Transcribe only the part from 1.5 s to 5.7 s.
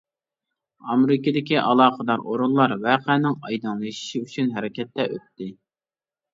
ئالاقىدار ئورۇنلار ۋەقەنىڭ ئايدىڭلىشىشى ئۈچۈن ھەرىكەتتە ئۆتتى.